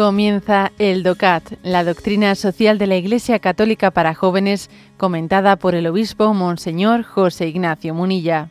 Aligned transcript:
Comienza 0.00 0.72
el 0.78 1.02
DOCAT, 1.02 1.58
la 1.62 1.84
doctrina 1.84 2.34
social 2.34 2.78
de 2.78 2.86
la 2.86 2.96
Iglesia 2.96 3.38
Católica 3.38 3.90
para 3.90 4.14
jóvenes, 4.14 4.70
comentada 4.96 5.56
por 5.56 5.74
el 5.74 5.86
obispo 5.86 6.32
Monseñor 6.32 7.02
José 7.02 7.48
Ignacio 7.48 7.92
Munilla. 7.92 8.48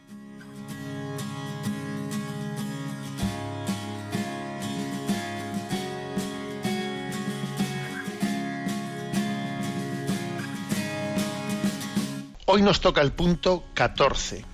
Hoy 12.45 12.61
nos 12.61 12.79
toca 12.79 13.01
el 13.01 13.11
punto 13.11 13.63
14 13.73 14.45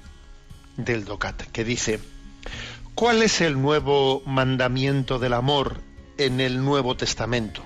del 0.77 1.03
DOCAT, 1.03 1.41
que 1.52 1.66
dice, 1.66 2.00
¿cuál 2.94 3.22
es 3.22 3.41
el 3.41 3.62
nuevo 3.62 4.23
mandamiento 4.25 5.20
del 5.20 5.34
amor 5.34 5.84
en 6.18 6.40
el 6.40 6.64
Nuevo 6.64 6.96
Testamento. 6.96 7.62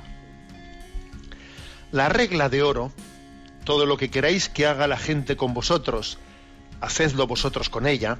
La 1.91 2.09
regla 2.09 2.49
de 2.49 2.63
oro, 2.63 2.91
todo 3.63 3.85
lo 3.85 3.97
que 3.97 4.09
queráis 4.09 4.49
que 4.49 4.65
haga 4.65 4.87
la 4.87 4.97
gente 4.97 5.35
con 5.35 5.53
vosotros, 5.53 6.17
hacedlo 6.81 7.27
vosotros 7.27 7.69
con 7.69 7.87
ella, 7.87 8.19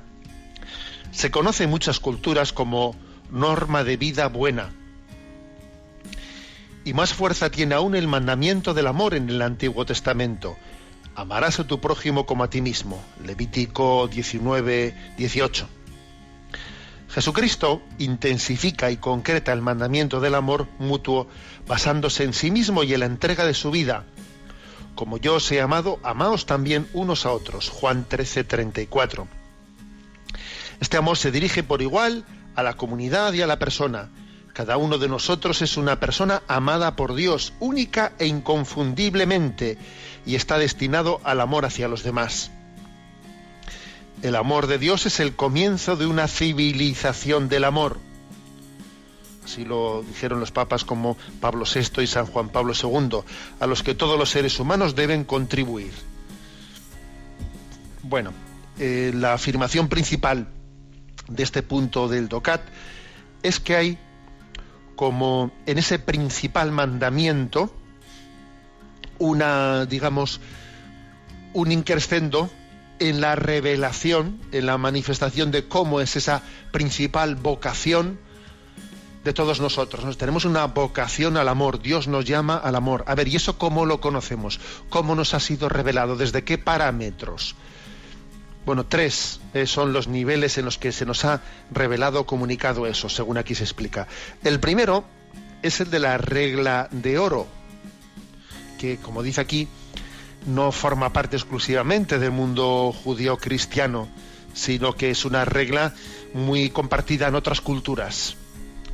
se 1.12 1.32
conoce 1.32 1.64
en 1.64 1.70
muchas 1.70 2.00
culturas 2.00 2.54
como 2.54 2.96
norma 3.32 3.84
de 3.84 3.98
vida 3.98 4.28
buena. 4.28 4.72
Y 6.86 6.94
más 6.94 7.14
fuerza 7.14 7.50
tiene 7.50 7.76
aún 7.76 7.96
el 7.96 8.08
mandamiento 8.08 8.74
del 8.74 8.88
amor 8.88 9.14
en 9.14 9.30
el 9.30 9.42
Antiguo 9.42 9.86
Testamento. 9.86 10.58
Amarás 11.16 11.60
a 11.60 11.68
tu 11.68 11.82
prójimo 11.82 12.26
como 12.26 12.44
a 12.44 12.50
ti 12.50 12.62
mismo. 12.62 13.04
Levítico 13.26 14.08
19, 14.08 15.14
18. 15.18 15.70
Jesucristo 17.20 17.82
intensifica 17.98 18.92
y 18.92 18.96
concreta 18.96 19.52
el 19.52 19.62
mandamiento 19.62 20.22
del 20.22 20.36
amor 20.36 20.70
mutuo 20.80 21.28
basándose 21.68 22.24
en 22.24 22.32
sí 22.32 22.50
mismo 22.50 22.84
y 22.84 22.94
en 22.94 23.02
la 23.02 23.08
entrega 23.08 23.46
de 23.46 23.54
su 23.54 23.72
vida. 23.72 24.06
Como 24.96 25.18
yo 25.18 25.36
os 25.36 25.52
he 25.52 25.60
amado, 25.60 26.00
amaos 26.02 26.46
también 26.46 26.88
unos 26.94 27.26
a 27.26 27.34
otros. 27.34 27.68
Juan 27.68 28.06
13, 28.08 28.46
34. 28.46 29.28
Este 30.80 30.96
amor 30.96 31.18
se 31.18 31.30
dirige 31.30 31.62
por 31.62 31.82
igual 31.82 32.24
a 32.56 32.64
la 32.64 32.78
comunidad 32.78 33.34
y 33.34 33.42
a 33.42 33.48
la 33.48 33.60
persona. 33.60 34.08
Cada 34.54 34.78
uno 34.78 34.98
de 34.98 35.10
nosotros 35.10 35.62
es 35.62 35.76
una 35.76 36.00
persona 36.00 36.42
amada 36.48 36.96
por 36.96 37.16
Dios, 37.16 37.52
única 37.60 38.14
e 38.18 38.28
inconfundiblemente, 38.28 39.78
y 40.26 40.36
está 40.36 40.58
destinado 40.58 41.20
al 41.26 41.42
amor 41.42 41.66
hacia 41.66 41.90
los 41.90 42.02
demás. 42.02 42.50
El 44.22 44.36
amor 44.36 44.68
de 44.68 44.78
Dios 44.78 45.06
es 45.06 45.22
el 45.22 45.36
comienzo 45.36 45.96
de 45.96 46.06
una 46.06 46.28
civilización 46.28 47.48
del 47.48 47.64
amor. 47.64 48.00
Así 49.46 49.64
lo 49.64 50.04
dijeron 50.04 50.42
los 50.42 50.52
papas 50.52 50.84
como 50.84 51.16
Pablo 51.40 51.64
VI 51.66 52.04
y 52.04 52.08
San 52.08 52.26
Juan 52.26 52.50
Pablo 52.50 52.74
II, 52.74 53.20
a 53.62 53.66
los 53.66 53.82
que 53.82 53.96
todos 53.96 54.20
los 54.20 54.30
seres 54.30 54.60
humanos 54.60 54.94
deben 54.94 55.24
contribuir. 55.24 55.94
Bueno, 58.04 58.34
eh, 58.78 59.12
la 59.16 59.34
afirmación 59.34 59.88
principal 59.88 60.50
de 61.30 61.44
este 61.44 61.64
punto 61.64 62.10
del 62.10 62.28
DOCAT 62.28 62.62
es 63.42 63.60
que 63.60 63.76
hay 63.78 63.98
como 64.98 65.52
en 65.66 65.78
ese 65.78 65.98
principal 65.98 66.74
mandamiento 66.74 67.74
una, 69.18 69.86
digamos, 69.86 70.42
un 71.54 71.72
increscendo 71.72 72.50
en 73.00 73.22
la 73.22 73.36
revelación, 73.36 74.40
en 74.52 74.66
la 74.66 74.78
manifestación 74.78 75.52
de 75.52 75.68
cómo 75.68 76.02
es 76.02 76.16
esa 76.16 76.44
principal 76.72 77.36
vocación 77.36 78.20
de 79.24 79.34
todos 79.34 79.60
nosotros. 79.60 80.18
Tenemos 80.18 80.46
una 80.46 80.66
vocación 80.66 81.38
al 81.38 81.50
amor, 81.50 81.82
Dios 81.82 82.08
nos 82.08 82.26
llama 82.26 82.58
al 82.58 82.76
amor. 82.76 83.04
A 83.08 83.16
ver, 83.16 83.28
¿y 83.28 83.36
eso 83.36 83.58
cómo 83.58 83.86
lo 83.86 84.00
conocemos? 84.02 84.60
¿Cómo 84.90 85.16
nos 85.16 85.34
ha 85.34 85.40
sido 85.40 85.70
revelado? 85.70 86.16
¿Desde 86.16 86.44
qué 86.44 86.58
parámetros? 86.58 87.56
Bueno, 88.66 88.86
tres 88.86 89.40
eh, 89.54 89.66
son 89.66 89.94
los 89.94 90.08
niveles 90.08 90.58
en 90.58 90.66
los 90.66 90.78
que 90.78 90.92
se 90.92 91.06
nos 91.06 91.26
ha 91.26 91.42
revelado, 91.72 92.26
comunicado 92.26 92.86
eso, 92.86 93.10
según 93.10 93.38
aquí 93.38 93.56
se 93.56 93.64
explica. 93.64 94.08
El 94.44 94.60
primero 94.60 95.06
es 95.64 95.80
el 95.82 95.90
de 95.90 96.00
la 96.00 96.18
regla 96.18 96.88
de 96.92 97.18
oro, 97.18 97.48
que 98.78 98.98
como 98.98 99.24
dice 99.24 99.42
aquí, 99.42 99.68
no 100.46 100.72
forma 100.72 101.14
parte 101.14 101.36
exclusivamente 101.36 102.20
del 102.20 102.32
mundo 102.32 102.94
judío 102.94 103.38
cristiano, 103.38 104.08
sino 104.54 104.94
que 104.94 105.12
es 105.12 105.26
una 105.26 105.46
regla 105.46 105.94
muy 106.34 106.70
compartida 106.70 107.28
en 107.28 107.36
otras 107.36 107.62
culturas. 107.62 108.36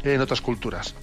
En 0.04 0.22
otras 0.22 0.42
culturas. 0.42 0.96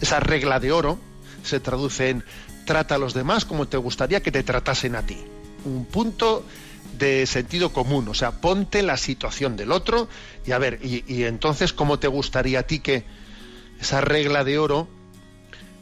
Esa 0.00 0.20
regla 0.20 0.60
de 0.60 0.72
oro 0.72 0.98
se 1.42 1.60
traduce 1.60 2.10
en 2.10 2.24
trata 2.66 2.94
a 2.94 2.98
los 2.98 3.14
demás 3.14 3.44
como 3.44 3.66
te 3.66 3.76
gustaría 3.76 4.22
que 4.22 4.32
te 4.32 4.42
tratasen 4.42 4.96
a 4.96 5.04
ti. 5.04 5.18
Un 5.64 5.84
punto 5.84 6.44
de 6.98 7.26
sentido 7.26 7.72
común, 7.72 8.08
o 8.08 8.14
sea, 8.14 8.40
ponte 8.40 8.82
la 8.82 8.96
situación 8.96 9.56
del 9.56 9.72
otro 9.72 10.08
y 10.46 10.52
a 10.52 10.58
ver, 10.58 10.78
y, 10.82 11.04
y 11.06 11.24
entonces 11.24 11.72
cómo 11.72 11.98
te 11.98 12.08
gustaría 12.08 12.60
a 12.60 12.62
ti 12.64 12.80
que 12.80 13.04
esa 13.80 14.00
regla 14.00 14.44
de 14.44 14.58
oro 14.58 14.88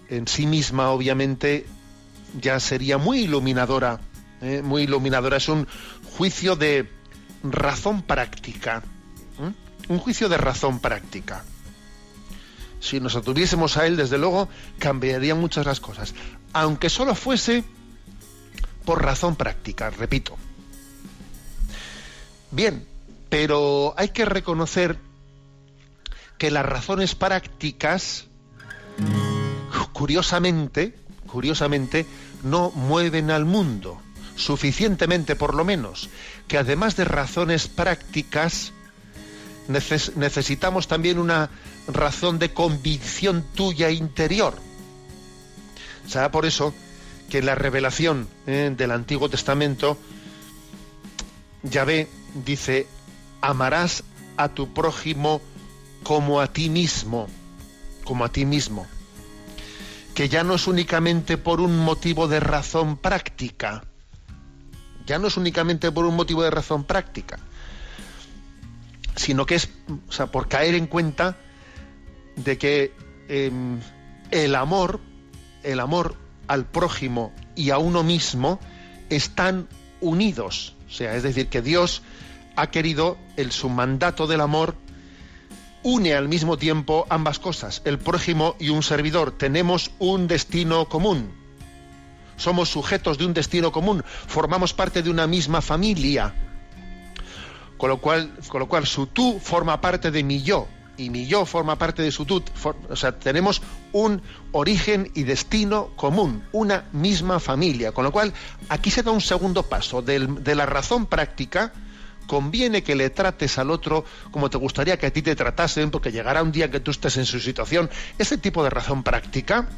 en 0.08 0.26
sí 0.26 0.46
misma 0.46 0.90
obviamente 0.90 1.66
ya 2.38 2.60
sería 2.60 2.98
muy 2.98 3.20
iluminadora, 3.20 4.00
¿eh? 4.40 4.62
muy 4.62 4.82
iluminadora. 4.82 5.36
Es 5.36 5.48
un 5.48 5.66
juicio 6.16 6.56
de 6.56 6.90
razón 7.42 8.02
práctica, 8.02 8.82
un 9.88 9.98
juicio 9.98 10.28
de 10.28 10.36
razón 10.36 10.80
práctica. 10.80 11.44
Si 12.80 13.00
nos 13.00 13.16
atuviésemos 13.16 13.76
a 13.76 13.86
él, 13.86 13.96
desde 13.96 14.18
luego, 14.18 14.48
cambiarían 14.78 15.38
muchas 15.38 15.66
las 15.66 15.80
cosas, 15.80 16.14
aunque 16.52 16.88
solo 16.88 17.14
fuese 17.14 17.64
por 18.84 19.04
razón 19.04 19.36
práctica, 19.36 19.90
repito. 19.90 20.36
Bien, 22.50 22.86
pero 23.28 23.94
hay 23.96 24.08
que 24.08 24.24
reconocer 24.24 24.98
que 26.38 26.50
las 26.50 26.64
razones 26.64 27.14
prácticas, 27.14 28.26
curiosamente, 29.92 30.99
curiosamente, 31.30 32.06
no 32.42 32.70
mueven 32.72 33.30
al 33.30 33.44
mundo, 33.44 34.00
suficientemente 34.36 35.36
por 35.36 35.54
lo 35.54 35.64
menos, 35.64 36.10
que 36.48 36.58
además 36.58 36.96
de 36.96 37.04
razones 37.04 37.68
prácticas, 37.68 38.72
necesitamos 39.68 40.88
también 40.88 41.18
una 41.18 41.50
razón 41.86 42.38
de 42.38 42.52
convicción 42.52 43.44
tuya 43.54 43.90
interior. 43.90 44.56
Será 46.06 46.30
por 46.30 46.44
eso 46.44 46.74
que 47.28 47.38
en 47.38 47.46
la 47.46 47.54
revelación 47.54 48.28
eh, 48.46 48.74
del 48.76 48.90
Antiguo 48.90 49.28
Testamento, 49.28 49.96
Yahvé 51.62 52.08
dice, 52.44 52.88
amarás 53.40 54.02
a 54.36 54.48
tu 54.48 54.72
prójimo 54.74 55.40
como 56.02 56.40
a 56.40 56.48
ti 56.48 56.68
mismo, 56.68 57.28
como 58.04 58.24
a 58.24 58.32
ti 58.32 58.44
mismo 58.44 58.88
que 60.20 60.28
ya 60.28 60.44
no 60.44 60.56
es 60.56 60.66
únicamente 60.66 61.38
por 61.38 61.62
un 61.62 61.78
motivo 61.78 62.28
de 62.28 62.40
razón 62.40 62.98
práctica, 62.98 63.84
ya 65.06 65.18
no 65.18 65.28
es 65.28 65.38
únicamente 65.38 65.90
por 65.92 66.04
un 66.04 66.14
motivo 66.14 66.42
de 66.42 66.50
razón 66.50 66.84
práctica, 66.84 67.38
sino 69.16 69.46
que 69.46 69.54
es 69.54 69.70
o 70.06 70.12
sea, 70.12 70.26
por 70.26 70.46
caer 70.46 70.74
en 70.74 70.88
cuenta 70.88 71.38
de 72.36 72.58
que 72.58 72.92
em, 73.28 73.80
el 74.30 74.56
amor, 74.56 75.00
el 75.62 75.80
amor 75.80 76.16
al 76.48 76.66
prójimo 76.66 77.32
y 77.56 77.70
a 77.70 77.78
uno 77.78 78.02
mismo 78.02 78.60
están 79.08 79.68
unidos. 80.02 80.76
O 80.86 80.92
sea, 80.92 81.16
es 81.16 81.22
decir, 81.22 81.48
que 81.48 81.62
Dios 81.62 82.02
ha 82.56 82.66
querido 82.66 83.16
el 83.38 83.52
su 83.52 83.70
mandato 83.70 84.26
del 84.26 84.42
amor 84.42 84.74
une 85.82 86.14
al 86.14 86.28
mismo 86.28 86.56
tiempo 86.56 87.06
ambas 87.08 87.38
cosas, 87.38 87.82
el 87.84 87.98
prójimo 87.98 88.56
y 88.58 88.68
un 88.68 88.82
servidor. 88.82 89.32
Tenemos 89.32 89.90
un 89.98 90.26
destino 90.26 90.88
común. 90.88 91.32
Somos 92.36 92.70
sujetos 92.70 93.18
de 93.18 93.26
un 93.26 93.34
destino 93.34 93.70
común, 93.70 94.02
formamos 94.26 94.72
parte 94.72 95.02
de 95.02 95.10
una 95.10 95.26
misma 95.26 95.60
familia. 95.60 96.34
Con 97.76 97.90
lo 97.90 97.98
cual, 97.98 98.34
con 98.48 98.60
lo 98.60 98.68
cual 98.68 98.86
su 98.86 99.06
tú 99.06 99.38
forma 99.38 99.80
parte 99.80 100.10
de 100.10 100.22
mi 100.22 100.42
yo 100.42 100.68
y 100.96 101.08
mi 101.08 101.26
yo 101.26 101.46
forma 101.46 101.76
parte 101.76 102.02
de 102.02 102.10
su 102.10 102.26
tú. 102.26 102.42
o 102.90 102.96
sea, 102.96 103.18
tenemos 103.18 103.62
un 103.92 104.22
origen 104.52 105.10
y 105.14 105.22
destino 105.22 105.90
común, 105.96 106.44
una 106.52 106.84
misma 106.92 107.40
familia. 107.40 107.92
Con 107.92 108.04
lo 108.04 108.12
cual, 108.12 108.34
aquí 108.68 108.90
se 108.90 109.02
da 109.02 109.10
un 109.10 109.22
segundo 109.22 109.62
paso 109.62 110.02
de 110.02 110.54
la 110.54 110.66
razón 110.66 111.06
práctica, 111.06 111.72
conviene 112.30 112.84
que 112.84 112.94
le 112.94 113.10
trates 113.10 113.58
al 113.58 113.72
otro 113.72 114.04
como 114.30 114.50
te 114.50 114.56
gustaría 114.56 114.96
que 114.96 115.06
a 115.06 115.12
ti 115.12 115.20
te 115.20 115.34
tratasen, 115.34 115.90
porque 115.90 116.12
llegará 116.12 116.44
un 116.44 116.52
día 116.52 116.70
que 116.70 116.78
tú 116.78 116.92
estés 116.92 117.16
en 117.16 117.26
su 117.26 117.40
situación. 117.40 117.90
Ese 118.18 118.38
tipo 118.38 118.62
de 118.62 118.70
razón 118.70 119.02
práctica 119.02 119.68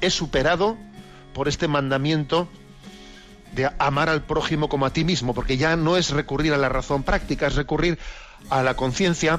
es 0.00 0.14
superado 0.14 0.78
por 1.34 1.48
este 1.48 1.68
mandamiento 1.68 2.48
de 3.54 3.70
amar 3.78 4.08
al 4.08 4.22
prójimo 4.22 4.70
como 4.70 4.86
a 4.86 4.94
ti 4.94 5.04
mismo, 5.04 5.34
porque 5.34 5.58
ya 5.58 5.76
no 5.76 5.98
es 5.98 6.08
recurrir 6.08 6.54
a 6.54 6.56
la 6.56 6.70
razón 6.70 7.02
práctica, 7.02 7.48
es 7.48 7.54
recurrir 7.54 7.98
a 8.48 8.62
la 8.62 8.72
conciencia 8.74 9.38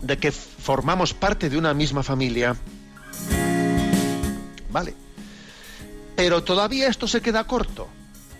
de 0.00 0.16
que 0.16 0.32
formamos 0.32 1.12
parte 1.12 1.50
de 1.50 1.58
una 1.58 1.74
misma 1.74 2.02
familia. 2.02 2.56
vale. 4.70 4.94
Pero 6.16 6.42
todavía 6.42 6.88
esto 6.88 7.06
se 7.06 7.20
queda 7.20 7.44
corto. 7.44 7.90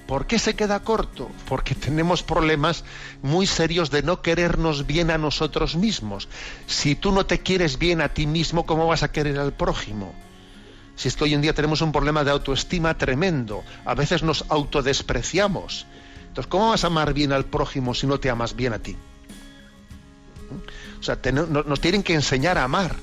¿Por 0.06 0.26
qué 0.26 0.38
se 0.38 0.54
queda 0.54 0.80
corto? 0.80 1.30
Porque 1.48 1.74
tenemos 1.74 2.22
problemas 2.22 2.84
muy 3.22 3.46
serios 3.46 3.90
de 3.90 4.02
no 4.02 4.22
querernos 4.22 4.86
bien 4.86 5.10
a 5.10 5.18
nosotros 5.18 5.74
mismos. 5.74 6.28
Si 6.66 6.94
tú 6.94 7.10
no 7.10 7.26
te 7.26 7.40
quieres 7.40 7.78
bien 7.78 8.00
a 8.00 8.14
ti 8.14 8.26
mismo, 8.26 8.66
¿cómo 8.66 8.86
vas 8.86 9.02
a 9.02 9.10
querer 9.10 9.38
al 9.38 9.52
prójimo? 9.52 10.14
Si 10.94 11.08
es 11.08 11.16
que 11.16 11.24
hoy 11.24 11.34
en 11.34 11.42
día 11.42 11.54
tenemos 11.54 11.80
un 11.82 11.92
problema 11.92 12.22
de 12.22 12.30
autoestima 12.30 12.96
tremendo, 12.96 13.64
a 13.84 13.94
veces 13.94 14.22
nos 14.22 14.44
autodespreciamos. 14.48 15.86
Entonces, 16.28 16.46
¿cómo 16.48 16.70
vas 16.70 16.84
a 16.84 16.86
amar 16.86 17.12
bien 17.12 17.32
al 17.32 17.44
prójimo 17.44 17.92
si 17.92 18.06
no 18.06 18.20
te 18.20 18.30
amas 18.30 18.54
bien 18.54 18.74
a 18.74 18.78
ti? 18.78 18.96
O 21.00 21.02
sea, 21.02 21.18
nos 21.32 21.80
tienen 21.80 22.02
que 22.02 22.14
enseñar 22.14 22.58
a 22.58 22.64
amar. 22.64 22.94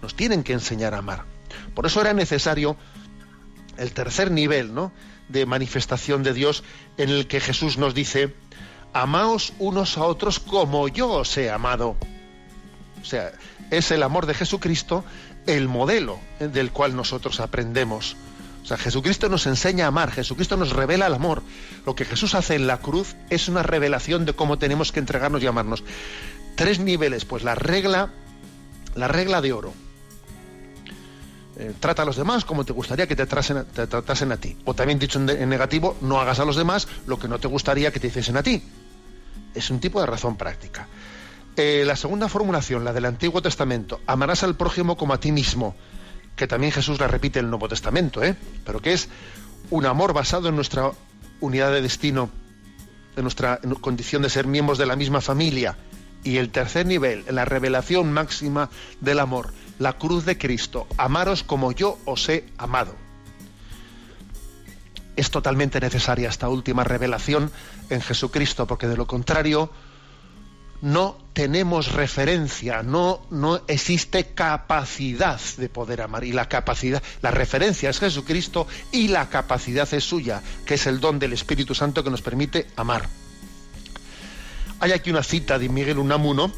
Nos 0.00 0.14
tienen 0.14 0.42
que 0.42 0.54
enseñar 0.54 0.94
a 0.94 0.98
amar. 0.98 1.24
Por 1.74 1.86
eso 1.86 2.00
era 2.00 2.14
necesario 2.14 2.76
el 3.76 3.92
tercer 3.92 4.30
nivel, 4.30 4.74
¿no? 4.74 4.92
De 5.28 5.46
manifestación 5.46 6.22
de 6.22 6.34
Dios 6.34 6.64
en 6.96 7.10
el 7.10 7.26
que 7.26 7.40
Jesús 7.40 7.78
nos 7.78 7.94
dice, 7.94 8.34
amaos 8.92 9.52
unos 9.58 9.98
a 9.98 10.04
otros 10.04 10.40
como 10.40 10.88
yo 10.88 11.10
os 11.10 11.36
he 11.36 11.50
amado. 11.50 11.96
O 13.02 13.04
sea, 13.04 13.32
es 13.70 13.90
el 13.90 14.02
amor 14.02 14.26
de 14.26 14.34
Jesucristo 14.34 15.04
el 15.46 15.68
modelo 15.68 16.18
del 16.38 16.70
cual 16.70 16.96
nosotros 16.96 17.40
aprendemos. 17.40 18.16
O 18.62 18.66
sea, 18.66 18.78
Jesucristo 18.78 19.28
nos 19.28 19.46
enseña 19.46 19.84
a 19.84 19.88
amar, 19.88 20.10
Jesucristo 20.10 20.56
nos 20.56 20.70
revela 20.70 21.06
el 21.06 21.14
amor. 21.14 21.42
Lo 21.84 21.94
que 21.94 22.06
Jesús 22.06 22.34
hace 22.34 22.54
en 22.54 22.66
la 22.66 22.78
cruz 22.78 23.14
es 23.28 23.48
una 23.48 23.62
revelación 23.62 24.24
de 24.24 24.32
cómo 24.32 24.58
tenemos 24.58 24.90
que 24.90 25.00
entregarnos 25.00 25.42
y 25.42 25.46
amarnos. 25.46 25.84
Tres 26.56 26.78
niveles, 26.78 27.26
pues 27.26 27.44
la 27.44 27.54
regla, 27.54 28.10
la 28.94 29.08
regla 29.08 29.42
de 29.42 29.52
oro. 29.52 29.74
Eh, 31.56 31.72
trata 31.78 32.02
a 32.02 32.04
los 32.04 32.16
demás 32.16 32.44
como 32.44 32.64
te 32.64 32.72
gustaría 32.72 33.06
que 33.06 33.14
te, 33.14 33.26
tratasen 33.26 34.32
a 34.32 34.36
ti. 34.36 34.56
O 34.64 34.74
también 34.74 34.98
dicho 34.98 35.18
en, 35.18 35.48
negativo, 35.48 35.96
no 36.00 36.20
hagas 36.20 36.40
a 36.40 36.44
los 36.44 36.56
demás 36.56 36.88
lo 37.06 37.18
que 37.18 37.28
no 37.28 37.38
te 37.38 37.48
gustaría 37.48 37.92
que 37.92 38.00
te 38.00 38.08
hiciesen 38.08 38.36
a 38.36 38.42
ti. 38.42 38.62
Es 39.54 39.70
un 39.70 39.78
tipo 39.78 40.00
de 40.00 40.06
razón 40.06 40.36
práctica. 40.36 40.88
Eh, 41.56 41.84
la 41.86 41.94
segunda 41.94 42.28
formulación, 42.28 42.84
la 42.84 42.92
del 42.92 43.04
Antiguo 43.04 43.40
Testamento, 43.40 44.00
amarás 44.06 44.42
al 44.42 44.56
prójimo 44.56 44.96
como 44.96 45.14
a 45.14 45.20
ti 45.20 45.30
mismo, 45.30 45.76
que 46.34 46.48
también 46.48 46.72
Jesús 46.72 46.98
la 46.98 47.06
repite 47.06 47.38
en 47.38 47.44
el 47.44 47.50
Nuevo 47.50 47.68
Testamento, 47.68 48.24
¿eh? 48.24 48.34
pero 48.64 48.80
que 48.80 48.92
es 48.92 49.08
un 49.70 49.86
amor 49.86 50.12
basado 50.12 50.48
en 50.48 50.56
nuestra 50.56 50.90
unidad 51.40 51.70
de 51.70 51.80
destino, 51.80 52.30
en 53.16 53.22
nuestra 53.22 53.60
condición 53.80 54.22
de 54.22 54.30
ser 54.30 54.48
miembros 54.48 54.78
de 54.78 54.86
la 54.86 54.96
misma 54.96 55.20
familia. 55.20 55.76
Y 56.24 56.38
el 56.38 56.50
tercer 56.50 56.86
nivel, 56.86 57.24
la 57.30 57.44
revelación 57.44 58.12
máxima 58.12 58.70
del 59.00 59.20
amor, 59.20 59.52
la 59.78 59.94
cruz 59.94 60.24
de 60.24 60.38
Cristo, 60.38 60.86
amaros 60.96 61.42
como 61.42 61.72
yo 61.72 61.98
os 62.04 62.28
he 62.28 62.44
amado. 62.58 62.94
Es 65.16 65.30
totalmente 65.30 65.80
necesaria 65.80 66.28
esta 66.28 66.48
última 66.48 66.84
revelación 66.84 67.50
en 67.90 68.00
Jesucristo, 68.00 68.66
porque 68.66 68.88
de 68.88 68.96
lo 68.96 69.06
contrario 69.06 69.70
no 70.84 71.16
tenemos 71.32 71.92
referencia, 71.92 72.82
no, 72.82 73.22
no 73.30 73.62
existe 73.68 74.34
capacidad 74.34 75.40
de 75.56 75.68
poder 75.68 76.02
amar. 76.02 76.24
Y 76.24 76.32
la 76.32 76.48
capacidad, 76.48 77.02
la 77.22 77.30
referencia 77.30 77.90
es 77.90 78.00
Jesucristo 78.00 78.66
y 78.92 79.08
la 79.08 79.30
capacidad 79.30 79.92
es 79.94 80.04
suya, 80.04 80.42
que 80.66 80.74
es 80.74 80.86
el 80.86 81.00
don 81.00 81.18
del 81.18 81.32
Espíritu 81.32 81.74
Santo 81.74 82.04
que 82.04 82.10
nos 82.10 82.22
permite 82.22 82.66
amar. 82.76 83.08
Hay 84.80 84.92
aquí 84.92 85.10
una 85.10 85.22
cita 85.22 85.58
de 85.58 85.68
Miguel 85.70 85.98
Unamuno, 85.98 86.52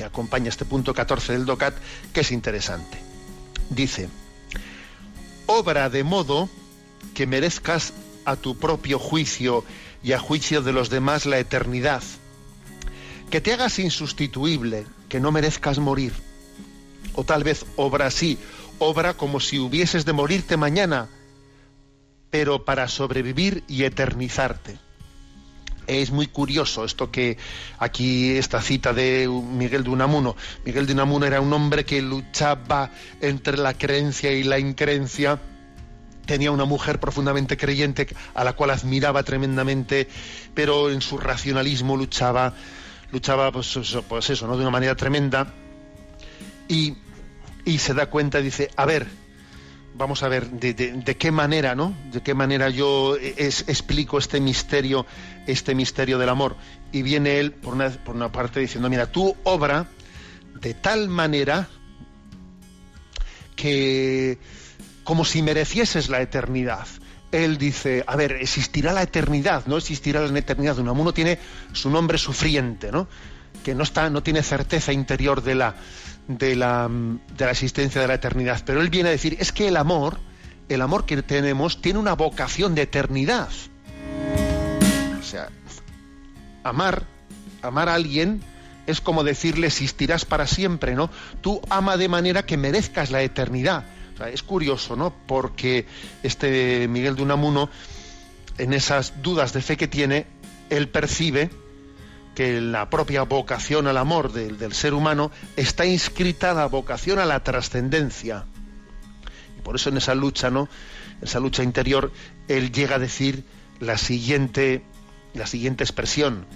que 0.00 0.06
acompaña 0.06 0.48
este 0.48 0.64
punto 0.64 0.94
14 0.94 1.34
del 1.34 1.44
DOCAT, 1.44 1.74
que 2.14 2.20
es 2.20 2.32
interesante. 2.32 2.96
Dice, 3.68 4.08
obra 5.44 5.90
de 5.90 6.04
modo 6.04 6.48
que 7.12 7.26
merezcas 7.26 7.92
a 8.24 8.36
tu 8.36 8.56
propio 8.56 8.98
juicio 8.98 9.62
y 10.02 10.12
a 10.12 10.18
juicio 10.18 10.62
de 10.62 10.72
los 10.72 10.88
demás 10.88 11.26
la 11.26 11.38
eternidad, 11.38 12.02
que 13.28 13.42
te 13.42 13.52
hagas 13.52 13.78
insustituible, 13.78 14.86
que 15.10 15.20
no 15.20 15.32
merezcas 15.32 15.78
morir. 15.78 16.14
O 17.12 17.24
tal 17.24 17.44
vez 17.44 17.66
obra 17.76 18.06
así, 18.06 18.38
obra 18.78 19.12
como 19.12 19.38
si 19.38 19.58
hubieses 19.58 20.06
de 20.06 20.14
morirte 20.14 20.56
mañana, 20.56 21.10
pero 22.30 22.64
para 22.64 22.88
sobrevivir 22.88 23.64
y 23.68 23.84
eternizarte 23.84 24.78
es 25.98 26.10
muy 26.10 26.28
curioso 26.28 26.84
esto 26.84 27.10
que 27.10 27.36
aquí 27.78 28.36
esta 28.36 28.62
cita 28.62 28.92
de 28.92 29.28
Miguel 29.28 29.82
de 29.84 29.90
Unamuno. 29.90 30.36
Miguel 30.64 30.86
de 30.86 30.92
Unamuno 30.92 31.26
era 31.26 31.40
un 31.40 31.52
hombre 31.52 31.84
que 31.84 32.00
luchaba 32.00 32.90
entre 33.20 33.56
la 33.56 33.74
creencia 33.74 34.32
y 34.32 34.44
la 34.44 34.58
increencia. 34.58 35.40
Tenía 36.26 36.52
una 36.52 36.64
mujer 36.64 37.00
profundamente 37.00 37.56
creyente 37.56 38.06
a 38.34 38.44
la 38.44 38.52
cual 38.52 38.70
admiraba 38.70 39.24
tremendamente, 39.24 40.08
pero 40.54 40.90
en 40.90 41.00
su 41.00 41.18
racionalismo 41.18 41.96
luchaba, 41.96 42.54
luchaba 43.10 43.50
pues, 43.50 43.76
pues 44.08 44.30
eso, 44.30 44.46
¿no? 44.46 44.56
de 44.56 44.62
una 44.62 44.70
manera 44.70 44.94
tremenda. 44.94 45.52
Y, 46.68 46.94
y 47.64 47.78
se 47.78 47.94
da 47.94 48.06
cuenta, 48.06 48.40
dice, 48.40 48.70
a 48.76 48.86
ver, 48.86 49.08
vamos 49.94 50.22
a 50.22 50.28
ver 50.28 50.50
de, 50.50 51.16
qué 51.16 51.30
manera, 51.30 51.74
¿no? 51.74 51.94
De 52.12 52.22
qué 52.22 52.34
manera 52.34 52.68
yo 52.68 53.16
explico 53.16 54.18
este 54.18 54.40
misterio, 54.40 55.06
este 55.46 55.74
misterio 55.74 56.18
del 56.18 56.28
amor. 56.28 56.56
Y 56.92 57.02
viene 57.02 57.38
él 57.38 57.52
por 57.52 57.74
una, 57.74 57.90
por 57.90 58.16
una 58.16 58.32
parte 58.32 58.60
diciendo, 58.60 58.88
mira, 58.88 59.06
tú 59.10 59.36
obra 59.44 59.86
de 60.60 60.74
tal 60.74 61.08
manera 61.08 61.68
que 63.56 64.38
como 65.04 65.24
si 65.24 65.42
merecieses 65.42 66.08
la 66.08 66.20
eternidad. 66.20 66.86
Él 67.32 67.58
dice, 67.58 68.04
a 68.06 68.16
ver, 68.16 68.32
existirá 68.32 68.92
la 68.92 69.02
eternidad, 69.02 69.66
no 69.66 69.76
existirá 69.76 70.20
la 70.20 70.38
eternidad. 70.38 70.78
Uno 70.78 71.12
tiene 71.12 71.38
su 71.72 71.90
nombre 71.90 72.18
sufriente, 72.18 72.90
¿no? 72.90 73.06
Que 73.64 73.74
no 73.74 73.84
está, 73.84 74.10
no 74.10 74.22
tiene 74.22 74.42
certeza 74.42 74.92
interior 74.92 75.42
de 75.42 75.54
la, 75.54 75.76
de 76.28 76.56
la, 76.56 76.88
de 76.88 77.44
la 77.44 77.50
existencia 77.50 78.00
de 78.00 78.08
la 78.08 78.14
eternidad. 78.14 78.62
Pero 78.64 78.80
él 78.80 78.90
viene 78.90 79.08
a 79.08 79.12
decir, 79.12 79.36
es 79.40 79.52
que 79.52 79.68
el 79.68 79.76
amor, 79.76 80.18
el 80.68 80.82
amor 80.82 81.06
que 81.06 81.20
tenemos, 81.22 81.80
tiene 81.80 81.98
una 81.98 82.14
vocación 82.14 82.74
de 82.74 82.82
eternidad. 82.82 83.48
O 85.18 85.22
sea, 85.22 85.48
amar, 86.64 87.04
amar 87.62 87.88
a 87.88 87.94
alguien 87.94 88.42
es 88.86 89.00
como 89.00 89.24
decirle 89.24 89.68
existirás 89.68 90.24
para 90.24 90.46
siempre, 90.46 90.94
¿no? 90.94 91.10
Tú 91.40 91.60
ama 91.70 91.96
de 91.96 92.08
manera 92.08 92.44
que 92.44 92.56
merezcas 92.56 93.10
la 93.10 93.22
eternidad. 93.22 93.84
Es 94.32 94.42
curioso, 94.42 94.96
¿no? 94.96 95.14
Porque 95.26 95.86
este 96.22 96.88
Miguel 96.88 97.16
de 97.16 97.22
Unamuno, 97.22 97.70
en 98.58 98.74
esas 98.74 99.22
dudas 99.22 99.52
de 99.52 99.62
fe 99.62 99.78
que 99.78 99.88
tiene, 99.88 100.26
él 100.68 100.88
percibe 100.88 101.50
que 102.40 102.58
la 102.58 102.88
propia 102.88 103.24
vocación 103.24 103.86
al 103.86 103.98
amor 103.98 104.32
del, 104.32 104.72
ser 104.72 104.94
humano 104.94 105.30
está 105.56 105.84
inscrita 105.84 106.54
la 106.54 106.64
vocación 106.64 107.18
a 107.18 107.26
la 107.26 107.44
trascendencia. 107.44 108.46
Y 109.58 109.60
por 109.60 109.76
eso 109.76 109.90
en 109.90 109.98
esa 109.98 110.14
lucha, 110.14 110.48
¿no? 110.48 110.66
Esa 111.20 111.38
lucha 111.38 111.62
interior, 111.62 112.10
él 112.48 112.72
llega 112.72 112.96
a 112.96 112.98
decir 112.98 113.44
la 113.78 113.98
siguiente, 113.98 114.82
la 115.34 115.46
siguiente 115.46 115.84
expresión. 115.84 116.46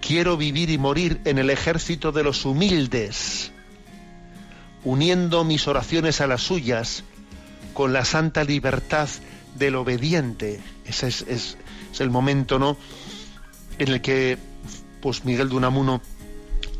Quiero 0.00 0.36
vivir 0.36 0.70
y 0.70 0.78
morir 0.78 1.20
en 1.24 1.38
el 1.38 1.50
ejército 1.50 2.10
de 2.10 2.24
los 2.24 2.44
humildes, 2.44 3.52
uniendo 4.82 5.44
mis 5.44 5.68
oraciones 5.68 6.20
a 6.20 6.26
las 6.26 6.42
suyas 6.42 7.04
con 7.74 7.92
la 7.92 8.04
santa 8.04 8.42
libertad 8.42 9.08
del 9.54 9.76
obediente. 9.76 10.60
Ese 10.84 11.06
es, 11.06 11.22
es 11.28 11.56
el 12.00 12.10
momento, 12.10 12.58
¿no? 12.58 12.76
En 13.78 13.86
el 13.86 14.00
que 14.00 14.50
pues 15.02 15.26
Miguel 15.26 15.50
de 15.50 15.56
Unamuno 15.56 16.00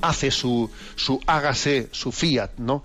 hace 0.00 0.30
su, 0.30 0.70
su 0.96 1.20
hágase, 1.26 1.88
su 1.92 2.12
fiat, 2.12 2.52
¿no? 2.56 2.84